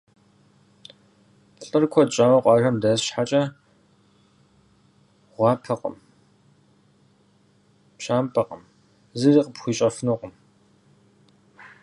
ЛӀыр 1.67 1.83
куэд 1.91 2.09
щӀауэ 2.15 2.37
къуажэм 2.43 2.75
дэс 2.81 2.99
щхьэкӀэ, 3.05 3.43
гъуапэкъым, 5.33 5.95
пщампӀэкъым, 7.97 8.61
зыри 9.19 9.41
къыпхуищӀэфынукъым. 9.45 10.33